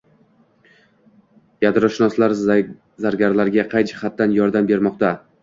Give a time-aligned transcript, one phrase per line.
[1.65, 5.15] Yadroshunoslar zargarlarga qay jihatdan yordam bermoqda?